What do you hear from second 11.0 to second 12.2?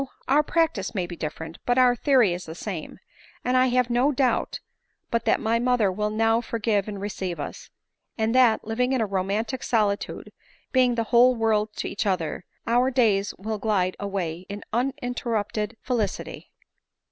whole world to each